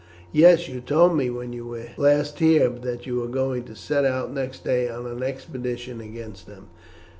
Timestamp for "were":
1.67-1.89, 3.17-3.27